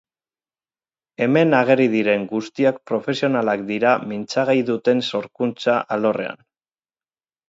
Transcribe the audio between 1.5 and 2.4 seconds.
ageri diren